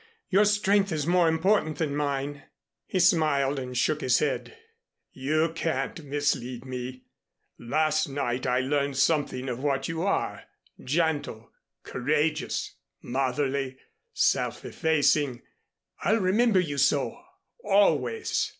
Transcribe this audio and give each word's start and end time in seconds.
"Your 0.29 0.45
strength 0.45 0.91
is 0.91 1.05
more 1.05 1.27
important 1.27 1.77
than 1.77 1.95
mine" 1.95 2.41
He 2.87 2.99
smiled 2.99 3.59
and 3.59 3.77
shook 3.77 4.01
his 4.01 4.17
head. 4.17 4.57
"You 5.11 5.51
can't 5.53 6.03
mislead 6.05 6.65
me. 6.65 7.03
Last 7.59 8.07
night 8.09 8.47
I 8.47 8.61
learned 8.61 8.97
something 8.97 9.47
of 9.47 9.59
what 9.59 9.87
you 9.87 10.01
are 10.01 10.45
gentle, 10.83 11.51
courageous, 11.83 12.73
motherly, 13.03 13.77
self 14.11 14.65
effacing. 14.65 15.43
I'll 15.99 16.17
remember 16.19 16.59
you 16.59 16.79
so 16.79 17.23
always." 17.63 18.49